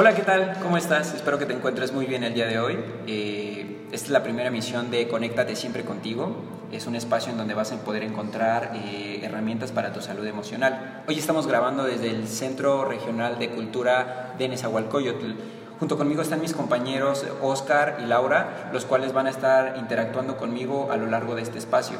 [0.00, 0.56] Hola, ¿qué tal?
[0.62, 1.12] ¿Cómo estás?
[1.12, 2.78] Espero que te encuentres muy bien el día de hoy.
[3.08, 6.36] Eh, esta es la primera emisión de Conéctate siempre contigo.
[6.70, 11.02] Es un espacio en donde vas a poder encontrar eh, herramientas para tu salud emocional.
[11.08, 15.32] Hoy estamos grabando desde el Centro Regional de Cultura de Nezahualcóyotl.
[15.80, 20.92] Junto conmigo están mis compañeros Oscar y Laura, los cuales van a estar interactuando conmigo
[20.92, 21.98] a lo largo de este espacio.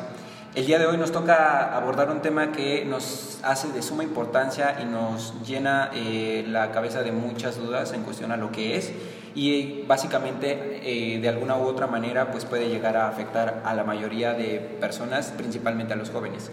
[0.59, 4.81] El día de hoy nos toca abordar un tema que nos hace de suma importancia
[4.83, 8.93] y nos llena eh, la cabeza de muchas dudas en cuestión a lo que es
[9.37, 13.84] y básicamente eh, de alguna u otra manera pues puede llegar a afectar a la
[13.84, 16.51] mayoría de personas, principalmente a los jóvenes.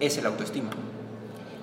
[0.00, 0.68] Es el autoestima.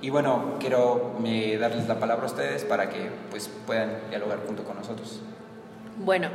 [0.01, 4.63] Y bueno, quiero eh, darles la palabra a ustedes para que pues puedan dialogar junto
[4.63, 5.21] con nosotros.
[5.99, 6.29] Bueno,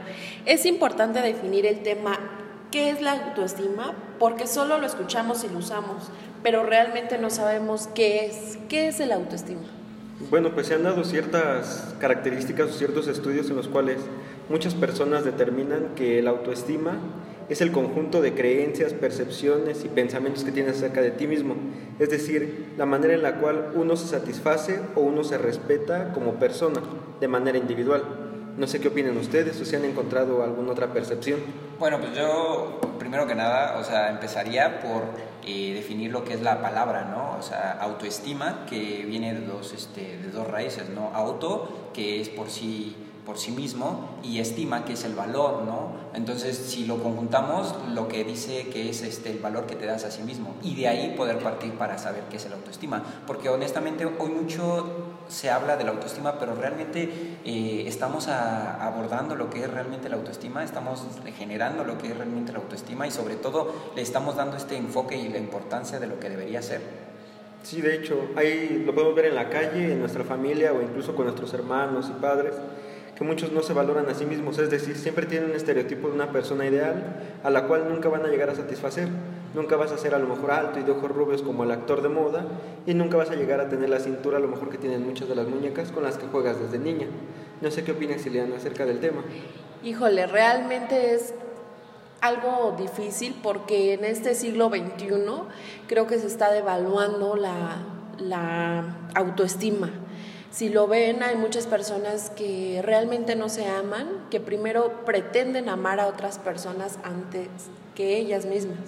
[0.46, 2.37] es importante definir el tema
[2.70, 3.94] ¿Qué es la autoestima?
[4.18, 6.10] Porque solo lo escuchamos y lo usamos,
[6.42, 8.58] pero realmente no sabemos qué es.
[8.68, 9.62] ¿Qué es el autoestima?
[10.28, 13.96] Bueno, pues se han dado ciertas características o ciertos estudios en los cuales
[14.50, 16.98] muchas personas determinan que la autoestima
[17.48, 21.56] es el conjunto de creencias, percepciones y pensamientos que tienes acerca de ti mismo,
[21.98, 26.34] es decir, la manera en la cual uno se satisface o uno se respeta como
[26.34, 26.82] persona
[27.18, 28.27] de manera individual.
[28.58, 31.38] No sé qué opinan ustedes o si han encontrado alguna otra percepción.
[31.78, 35.04] Bueno, pues yo primero que nada, o sea, empezaría por
[35.46, 37.38] eh, definir lo que es la palabra, ¿no?
[37.38, 41.12] O sea, autoestima, que viene de dos, este, de dos raíces, ¿no?
[41.14, 42.96] Auto, que es por sí
[43.28, 45.92] por sí mismo y estima que es el valor, ¿no?
[46.14, 50.06] Entonces, si lo conjuntamos, lo que dice que es este el valor que te das
[50.06, 53.50] a sí mismo y de ahí poder partir para saber qué es el autoestima, porque
[53.50, 57.08] honestamente hoy mucho se habla de la autoestima, pero realmente
[57.44, 61.04] eh, estamos abordando lo que es realmente la autoestima, estamos
[61.36, 65.16] generando lo que es realmente la autoestima y sobre todo le estamos dando este enfoque
[65.16, 66.80] y la importancia de lo que debería ser.
[67.62, 71.14] Sí, de hecho, ahí lo podemos ver en la calle, en nuestra familia o incluso
[71.14, 72.54] con nuestros hermanos y padres
[73.18, 76.14] que muchos no se valoran a sí mismos, es decir, siempre tienen un estereotipo de
[76.14, 79.08] una persona ideal a la cual nunca van a llegar a satisfacer.
[79.58, 82.00] Nunca vas a ser a lo mejor alto y de ojos rubios como el actor
[82.00, 82.46] de moda
[82.86, 85.28] y nunca vas a llegar a tener la cintura a lo mejor que tienen muchas
[85.28, 87.08] de las muñecas con las que juegas desde niña.
[87.60, 89.24] No sé qué opinas, Siliana, acerca del tema.
[89.82, 91.34] Híjole, realmente es
[92.20, 95.08] algo difícil porque en este siglo XXI
[95.88, 99.90] creo que se está devaluando la autoestima
[100.50, 106.00] si lo ven, hay muchas personas que realmente no se aman, que primero pretenden amar
[106.00, 107.48] a otras personas antes
[107.94, 108.78] que ellas mismas.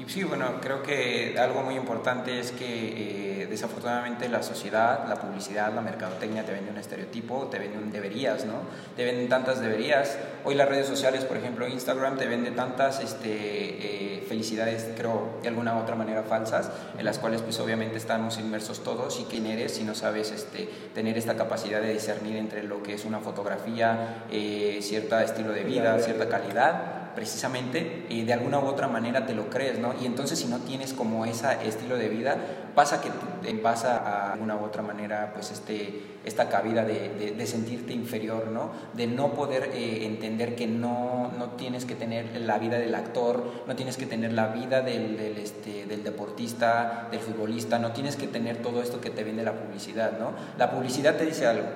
[0.00, 5.16] Y sí, bueno, creo que algo muy importante es que eh, desafortunadamente la sociedad, la
[5.16, 8.62] publicidad, la mercadotecnia te vende un estereotipo, te vende un deberías, ¿no?
[8.96, 10.16] Te venden tantas deberías.
[10.44, 15.48] Hoy las redes sociales, por ejemplo, Instagram te vende tantas este, eh, felicidades, creo, de
[15.48, 19.44] alguna u otra manera falsas, en las cuales pues obviamente estamos inmersos todos y quién
[19.44, 23.18] eres si no sabes este, tener esta capacidad de discernir entre lo que es una
[23.18, 29.26] fotografía, eh, cierto estilo de vida, cierta calidad precisamente y de alguna u otra manera
[29.26, 29.94] te lo crees, ¿no?
[30.00, 32.36] Y entonces si no tienes como ese estilo de vida,
[32.74, 33.10] pasa que
[33.54, 38.70] pasa a alguna u otra manera pues este, esta cabida de, de, sentirte inferior, ¿no?
[38.94, 43.64] De no poder eh, entender que no, no tienes que tener la vida del actor,
[43.66, 48.16] no tienes que tener la vida del, del, este, del deportista, del futbolista, no tienes
[48.16, 50.32] que tener todo esto que te vende la publicidad, ¿no?
[50.58, 51.66] La publicidad te dice algo,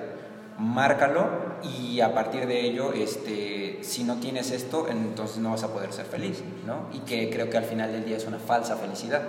[0.57, 5.73] márcalo y a partir de ello, este, si no tienes esto, entonces no vas a
[5.73, 6.87] poder ser feliz, ¿no?
[6.93, 9.23] Y que creo que al final del día es una falsa felicidad.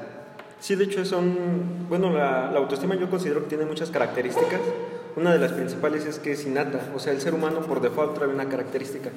[0.60, 4.60] Sí, de hecho son, bueno, la, la autoestima yo considero que tiene muchas características.
[5.16, 8.14] Una de las principales es que es innata, o sea, el ser humano por default
[8.14, 9.10] trae una característica,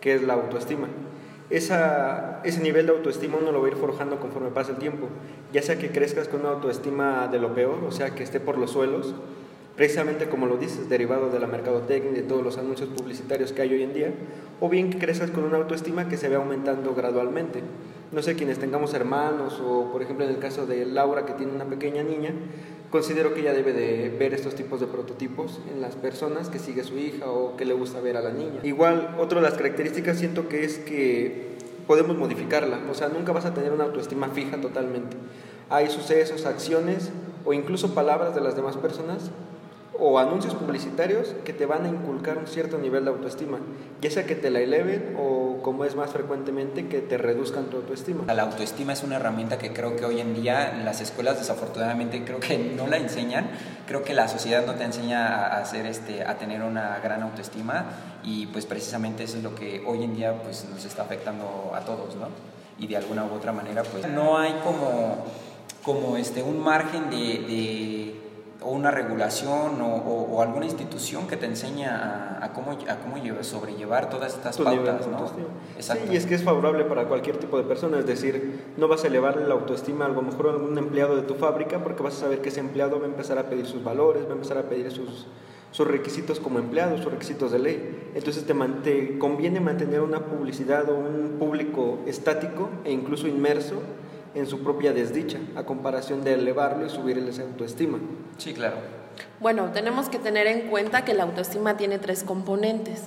[0.00, 0.88] que es la autoestima.
[1.50, 5.08] Esa, ese nivel de autoestima uno lo va a ir forjando conforme pasa el tiempo,
[5.52, 8.56] ya sea que crezcas con una autoestima de lo peor, o sea, que esté por
[8.56, 9.14] los suelos,
[9.76, 13.72] precisamente como lo dices, derivado de la mercadotecnia de todos los anuncios publicitarios que hay
[13.72, 14.12] hoy en día,
[14.60, 17.62] o bien que crezcas con una autoestima que se ve aumentando gradualmente.
[18.12, 21.52] No sé, quienes tengamos hermanos o por ejemplo en el caso de Laura que tiene
[21.52, 22.30] una pequeña niña,
[22.90, 26.84] considero que ella debe de ver estos tipos de prototipos en las personas que sigue
[26.84, 28.60] su hija o que le gusta ver a la niña.
[28.62, 31.52] Igual, otra de las características siento que es que
[31.86, 35.16] podemos modificarla, o sea, nunca vas a tener una autoestima fija totalmente.
[35.70, 37.10] Hay sucesos, acciones
[37.44, 39.30] o incluso palabras de las demás personas
[39.98, 43.58] o anuncios publicitarios que te van a inculcar un cierto nivel de autoestima,
[44.00, 47.76] ya sea que te la eleven o como es más frecuentemente que te reduzcan tu
[47.76, 48.24] autoestima.
[48.32, 52.40] La autoestima es una herramienta que creo que hoy en día las escuelas desafortunadamente creo
[52.40, 53.50] que no la enseñan,
[53.86, 57.84] creo que la sociedad no te enseña a hacer este a tener una gran autoestima
[58.24, 61.80] y pues precisamente eso es lo que hoy en día pues nos está afectando a
[61.80, 62.28] todos, ¿no?
[62.78, 65.26] Y de alguna u otra manera pues no hay como
[65.84, 68.22] como este un margen de
[68.64, 74.34] o una regulación o, alguna institución que te enseña a, cómo, a cómo sobrellevar todas
[74.34, 75.30] estas pautas, ¿no?
[75.78, 79.04] Sí, y es que es favorable para cualquier tipo de persona, es decir, no vas
[79.04, 82.14] a elevar la autoestima a lo mejor a algún empleado de tu fábrica porque vas
[82.16, 84.58] a saber que ese empleado va a empezar a pedir sus valores, va a empezar
[84.58, 85.26] a pedir sus,
[85.70, 88.10] sus requisitos como empleado, sus requisitos de ley.
[88.14, 93.76] Entonces te, te conviene mantener una publicidad o un público estático e incluso inmerso
[94.34, 97.98] en su propia desdicha, a comparación de elevarlo y subirle esa autoestima.
[98.38, 98.76] Sí, claro.
[99.40, 103.04] Bueno, tenemos que tener en cuenta que la autoestima tiene tres componentes.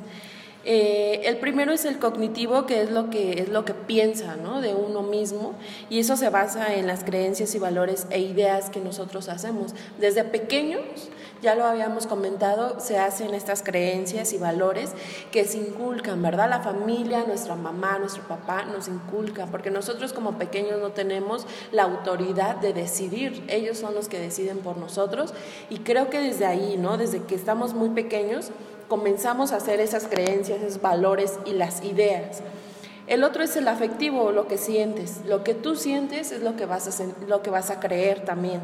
[0.67, 4.61] Eh, el primero es el cognitivo, que es lo que es lo que piensa ¿no?
[4.61, 5.53] de uno mismo,
[5.91, 9.75] y eso se basa en las creencias y valores e ideas que nosotros hacemos.
[9.99, 10.81] Desde pequeños
[11.43, 14.93] ya lo habíamos comentado, se hacen estas creencias y valores
[15.31, 16.49] que se inculcan, ¿verdad?
[16.49, 21.83] La familia, nuestra mamá, nuestro papá nos inculcan, porque nosotros como pequeños no tenemos la
[21.83, 25.35] autoridad de decidir, ellos son los que deciden por nosotros
[25.69, 26.97] y creo que desde ahí, ¿no?
[26.97, 28.49] Desde que estamos muy pequeños,
[28.87, 32.41] comenzamos a hacer esas creencias, esos valores y las ideas.
[33.07, 35.21] El otro es el afectivo, lo que sientes.
[35.25, 38.61] Lo que tú sientes es lo que vas a, lo que vas a creer también.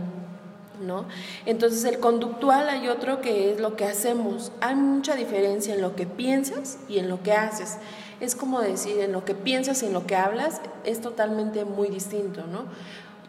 [0.81, 1.05] ¿no?
[1.45, 4.51] Entonces el conductual hay otro que es lo que hacemos.
[4.61, 7.77] Hay mucha diferencia en lo que piensas y en lo que haces.
[8.19, 11.89] Es como decir, en lo que piensas y en lo que hablas es totalmente muy
[11.89, 12.65] distinto, ¿no?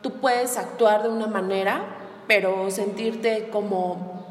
[0.03, 1.85] Tú puedes actuar de una manera,
[2.27, 4.27] pero sentirte como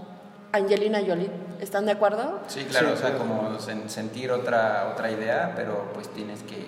[0.52, 1.30] Angelina Jolie.
[1.62, 2.40] ¿Están de acuerdo?
[2.48, 6.66] Sí, claro, o sea, como sentir otra, otra idea, pero pues tienes que,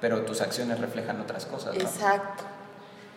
[0.00, 1.76] pero tus acciones reflejan otras cosas.
[1.76, 2.44] Exacto.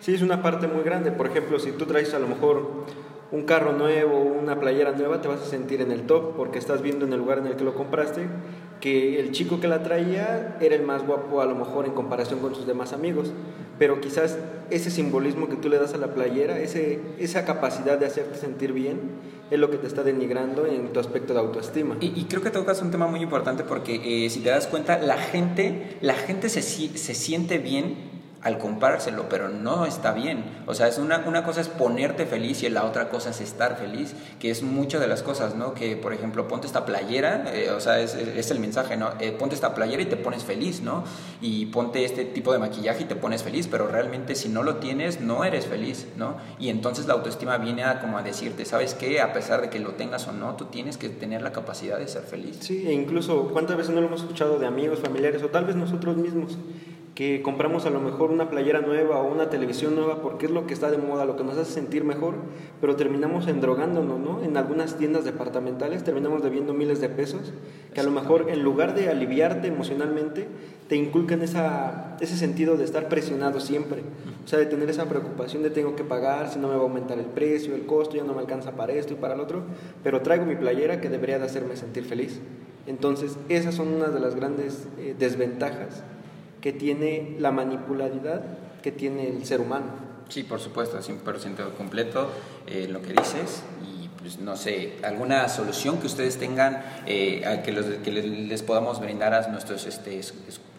[0.02, 1.14] Sí, es una parte muy grande.
[1.14, 2.86] Por ejemplo, si tú traes a lo mejor
[3.32, 6.82] un carro nuevo, una playera nueva, te vas a sentir en el top porque estás
[6.82, 8.28] viendo en el lugar en el que lo compraste
[8.84, 12.42] que el chico que la traía era el más guapo a lo mejor en comparación
[12.42, 13.32] con sus demás amigos.
[13.80, 14.38] Pero quizás
[14.72, 18.74] ese simbolismo que tú le das a la playera, ese, esa capacidad de hacerte sentir
[18.74, 19.00] bien,
[19.54, 21.98] es lo que te está denigrando en tu aspecto de autoestima.
[22.00, 25.18] Y, creo que tocas un tema muy importante porque eh, si te das cuenta, la
[25.18, 28.13] gente, la gente se, se siente bien
[28.44, 30.44] al comparárselo, pero no está bien.
[30.68, 33.78] O sea, es una, una cosa es ponerte feliz y la otra cosa es estar
[33.78, 35.74] feliz, que es muchas de las cosas, ¿no?
[35.74, 39.12] Que, por ejemplo, ponte esta playera, eh, o sea, es, es, el mensaje, ¿no?
[39.20, 41.04] Eh, ponte esta playera y te pones feliz, ¿no?
[41.42, 44.78] Y ponte este tipo de maquillaje y te pones feliz, pero realmente si no lo
[44.78, 46.38] tienes, no eres feliz, ¿no?
[46.60, 49.22] Y entonces la autoestima viene como a decirte, ¿sabes qué?
[49.22, 52.08] A pesar de que lo tengas o no, tú tienes que tener la capacidad de
[52.08, 52.58] ser feliz.
[52.62, 55.76] Sí, e incluso, ¿cuántas veces no lo hemos escuchado de amigos, familiares o tal vez
[55.76, 56.58] nosotros mismos?
[57.16, 60.66] Que compramos a lo mejor una playera nueva o una televisión nueva porque es lo
[60.66, 62.34] que está de moda, lo que nos hace sentir mejor,
[62.82, 64.44] pero terminamos endrogándonos, ¿no?
[64.44, 67.54] En algunas tiendas departamentales terminamos debiendo miles de pesos,
[67.94, 70.48] que a lo mejor en lugar de aliviarte emocionalmente,
[70.88, 74.02] te inculcan esa, ese sentido de estar presionado siempre,
[74.44, 76.84] o sea, de tener esa preocupación de tengo que pagar, si no me va a
[76.84, 79.62] aumentar el precio, el costo, ya no me alcanza para esto y para el otro,
[80.04, 82.40] pero traigo mi playera que debería de hacerme sentir feliz.
[82.86, 86.04] Entonces, esas son unas de las grandes eh, desventajas
[86.64, 88.42] que tiene la manipularidad
[88.82, 89.86] que tiene el ser humano.
[90.30, 92.30] Sí, por supuesto, 100% completo
[92.68, 97.74] eh, lo que dices y pues no sé, alguna solución que ustedes tengan eh, que,
[97.74, 100.22] los, que les podamos brindar a nuestros este,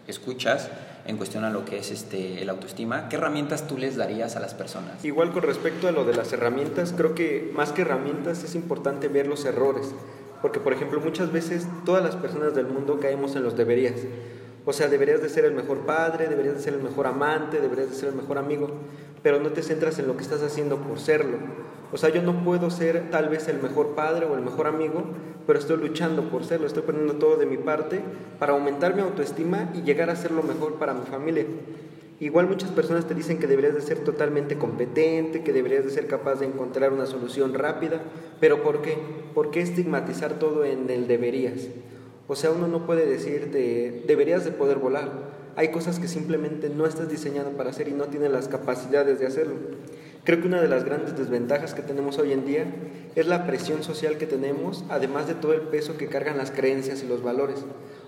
[0.09, 0.71] escuchas
[1.07, 4.41] en cuestión a lo que es este, el autoestima, ¿qué herramientas tú les darías a
[4.41, 5.05] las personas?
[5.05, 9.09] Igual con respecto a lo de las herramientas, creo que más que herramientas es importante
[9.09, 9.95] ver los errores,
[10.41, 13.97] porque por ejemplo muchas veces todas las personas del mundo caemos en los deberías.
[14.67, 17.91] O sea, deberías de ser el mejor padre, deberías de ser el mejor amante, deberías
[17.91, 18.69] de ser el mejor amigo,
[19.23, 21.37] pero no te centras en lo que estás haciendo por serlo.
[21.93, 25.05] O sea, yo no puedo ser tal vez el mejor padre o el mejor amigo,
[25.47, 28.01] pero estoy luchando por serlo, estoy poniendo todo de mi parte
[28.39, 31.45] para aumentar mi autoestima y llegar a ser lo mejor para mi familia.
[32.21, 36.07] Igual muchas personas te dicen que deberías de ser totalmente competente, que deberías de ser
[36.07, 38.01] capaz de encontrar una solución rápida,
[38.41, 38.97] pero ¿por qué?
[39.35, 41.69] ¿Por qué estigmatizar todo en el deberías?
[42.27, 45.11] O sea, uno no puede decir de, deberías de poder volar.
[45.57, 49.27] Hay cosas que simplemente no estás diseñado para hacer y no tienes las capacidades de
[49.27, 49.55] hacerlo.
[50.25, 52.65] Creo que una de las grandes desventajas que tenemos hoy en día
[53.15, 57.03] es la presión social que tenemos, además de todo el peso que cargan las creencias
[57.03, 57.63] y los valores.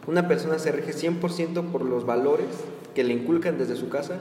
[0.06, 2.46] Una persona se rige 100% por los valores
[2.94, 4.20] que le inculcan desde su casa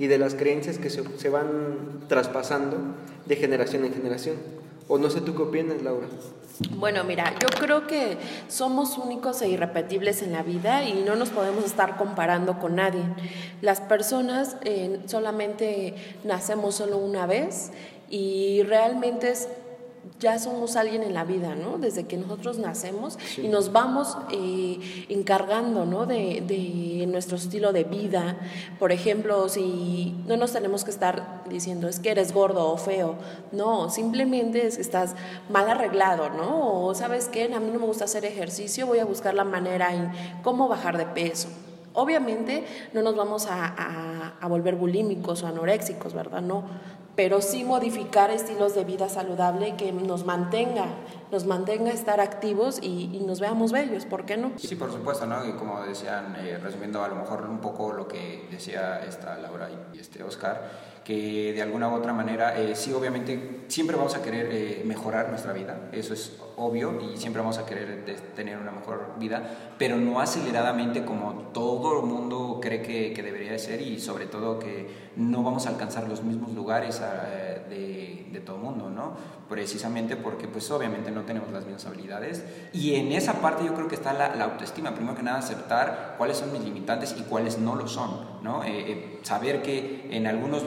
[0.00, 2.78] y de las creencias que se, se van traspasando
[3.26, 4.36] de generación en generación.
[4.88, 6.06] O no sé tú qué opinas, Laura.
[6.76, 8.16] Bueno, mira, yo creo que
[8.48, 13.02] somos únicos e irrepetibles en la vida y no nos podemos estar comparando con nadie.
[13.60, 17.72] Las personas eh, solamente nacemos solo una vez
[18.08, 19.48] y realmente es
[20.18, 21.78] ya somos alguien en la vida, ¿no?
[21.78, 26.06] Desde que nosotros nacemos y nos vamos eh, encargando, ¿no?
[26.06, 28.36] De, de, nuestro estilo de vida.
[28.78, 33.14] Por ejemplo, si no nos tenemos que estar diciendo es que eres gordo o feo,
[33.52, 35.14] no, simplemente es que estás
[35.48, 36.84] mal arreglado, ¿no?
[36.84, 39.94] O sabes qué, a mí no me gusta hacer ejercicio, voy a buscar la manera
[39.94, 40.10] en
[40.42, 41.48] cómo bajar de peso.
[41.92, 46.42] Obviamente no nos vamos a, a, a volver bulímicos o anoréxicos, ¿verdad?
[46.42, 46.64] No,
[47.16, 50.86] pero sí modificar estilos de vida saludable que nos mantenga,
[51.32, 54.52] nos mantenga estar activos y, nos veamos bellos, ¿por qué no?
[54.56, 55.44] Sí, por supuesto, ¿no?
[55.48, 59.68] Y como decían, eh, resumiendo a lo mejor un poco lo que decía esta Laura
[59.92, 60.70] y este Oscar,
[61.06, 65.28] que de alguna u otra manera, eh, sí, obviamente, siempre vamos a querer eh, mejorar
[65.28, 69.40] nuestra vida, eso es obvio, y siempre vamos a querer tener una mejor vida,
[69.78, 74.58] pero no aceleradamente como todo el mundo cree que, que debería ser y sobre todo
[74.58, 79.12] que no vamos a alcanzar los mismos lugares eh, de, de, todo el mundo, ¿no?
[79.48, 83.86] Precisamente porque, pues, obviamente no tenemos las mismas habilidades, y en esa parte yo creo
[83.86, 87.58] que está la, la autoestima, primero que nada aceptar cuáles son mis limitantes y cuáles
[87.58, 88.62] no lo son, ¿no?
[89.22, 90.64] saber que en algunos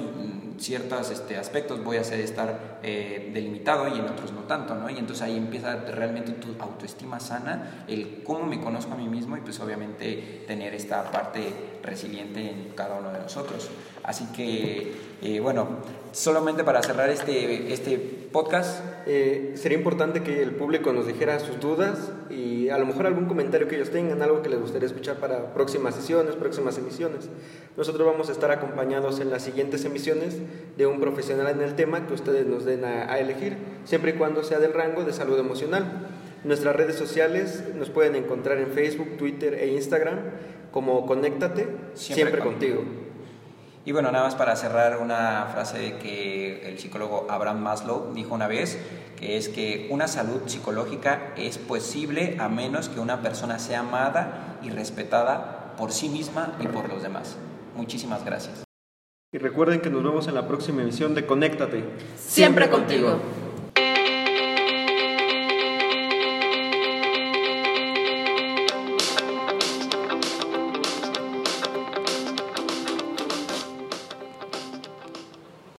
[0.59, 4.89] ciertos este, aspectos voy a hacer estar eh, delimitado y en otros no tanto, ¿no?
[4.89, 9.37] Y entonces ahí empieza realmente tu autoestima sana, el cómo me conozco a mí mismo
[9.37, 13.69] y pues obviamente tener esta parte resiliente en cada uno de nosotros.
[14.03, 15.67] Así que, eh, bueno,
[16.11, 18.83] solamente para cerrar este, este podcast.
[19.07, 23.25] Eh, sería importante que el público nos dijera sus dudas y a lo mejor algún
[23.25, 27.29] comentario que ellos tengan, algo que les gustaría escuchar para próximas sesiones, próximas emisiones.
[27.75, 30.37] Nosotros vamos a estar acompañados en las siguientes emisiones
[30.77, 34.43] de un profesional en el tema que ustedes nos den a, elegir, siempre y cuando
[34.43, 36.07] sea del rango de salud emocional.
[36.43, 40.19] Nuestras redes sociales nos pueden encontrar en Facebook, Twitter e Instagram
[40.71, 42.83] como Conéctate, siempre, contigo.
[43.89, 48.47] Y bueno, nada más para cerrar una frase que el psicólogo Abraham Maslow dijo una
[48.47, 48.77] vez,
[49.17, 54.59] que es que una salud psicológica es posible a menos que una persona sea amada
[54.61, 57.35] y respetada por sí misma y por los demás.
[57.75, 58.63] Muchísimas gracias.
[59.33, 61.83] Y recuerden que nos vemos en la próxima emisión de Conéctate.
[62.15, 63.17] Siempre, contigo.